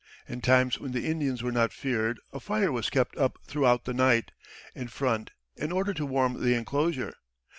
[0.27, 3.93] In times when the Indians were not feared a fire was kept up throughout the
[3.93, 4.31] night,
[4.73, 7.13] in front, in order to warm the enclosure.